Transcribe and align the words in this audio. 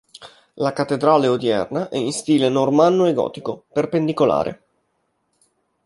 La 0.55 0.73
cattedrale 0.73 1.27
odierna 1.27 1.87
è 1.89 1.95
in 1.97 2.11
stile 2.11 2.49
normanno 2.49 3.05
e 3.05 3.13
gotico 3.13 3.65
perpendicolare. 3.71 4.63